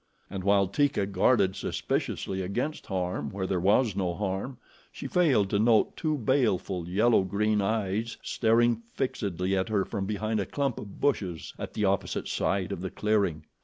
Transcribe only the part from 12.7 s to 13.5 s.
of the clearing.